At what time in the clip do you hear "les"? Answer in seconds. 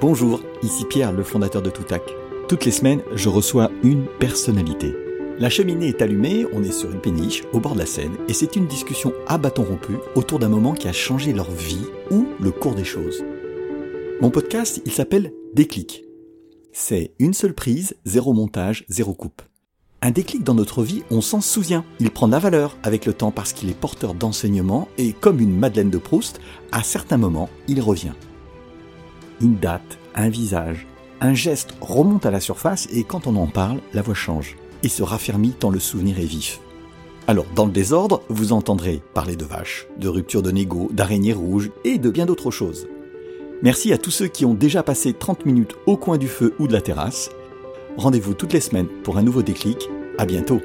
2.64-2.70, 48.52-48.60